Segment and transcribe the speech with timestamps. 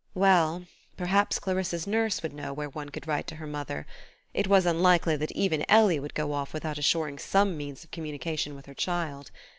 [0.15, 0.65] Well
[0.97, 3.85] perhaps Clarissa's nurse would know where one could write to her mother;
[4.33, 8.55] it was unlikely that even Ellie would go off without assuring some means of communication
[8.55, 9.29] with her child.